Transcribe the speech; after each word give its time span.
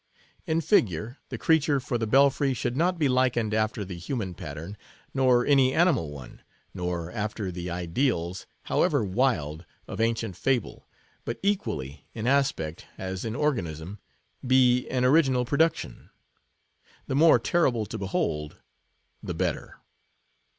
In 0.47 0.61
figure, 0.61 1.19
the 1.29 1.37
creature 1.37 1.79
for 1.79 1.99
the 1.99 2.07
belfry 2.07 2.55
should 2.55 2.75
not 2.75 2.97
be 2.97 3.07
likened 3.07 3.53
after 3.53 3.85
the 3.85 3.99
human 3.99 4.33
pattern, 4.33 4.75
nor 5.13 5.45
any 5.45 5.75
animal 5.75 6.09
one, 6.09 6.41
nor 6.73 7.11
after 7.11 7.51
the 7.51 7.69
ideals, 7.69 8.47
however 8.63 9.03
wild, 9.03 9.63
of 9.87 10.01
ancient 10.01 10.35
fable, 10.35 10.89
but 11.23 11.39
equally 11.43 12.07
in 12.15 12.25
aspect 12.25 12.87
as 12.97 13.23
in 13.23 13.35
organism 13.35 13.99
be 14.43 14.87
an 14.87 15.05
original 15.05 15.45
production; 15.45 16.09
the 17.05 17.13
more 17.13 17.37
terrible 17.37 17.85
to 17.85 17.99
behold, 17.99 18.57
the 19.21 19.35
better. 19.35 19.81